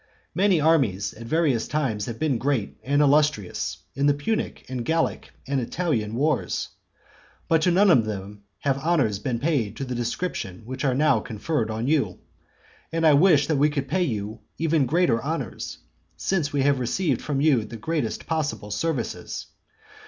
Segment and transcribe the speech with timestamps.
[0.33, 5.29] Many armies at various times have been great and illustrious in the Punic, and Gallic,
[5.45, 6.69] and Italian wars;
[7.47, 11.19] but to none of them have honours been paid of the description which are now
[11.19, 12.17] conferred on you.
[12.91, 15.77] And I wish that we could pay you even greater honours,
[16.17, 19.45] since we have received from you the greatest possible services.